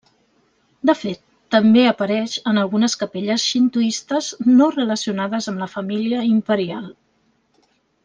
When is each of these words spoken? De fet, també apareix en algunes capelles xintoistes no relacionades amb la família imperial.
De 0.89 0.95
fet, 1.01 1.19
també 1.55 1.83
apareix 1.89 2.33
en 2.53 2.61
algunes 2.63 2.97
capelles 3.03 3.47
xintoistes 3.51 4.33
no 4.57 4.73
relacionades 4.81 5.53
amb 5.53 5.65
la 5.67 5.73
família 5.79 6.29
imperial. 6.35 6.93